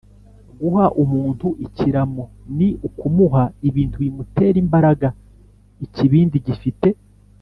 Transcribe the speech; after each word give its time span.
guha 0.59 0.85
umuntu 1.03 1.47
ikiramo 1.65 2.23
ni 2.57 2.67
ukumuha 2.87 3.43
ibintu 3.69 3.95
bimutera 4.03 4.57
imbaraga 4.63 5.07
ikibindi 5.85 6.37
gifite 6.47 6.87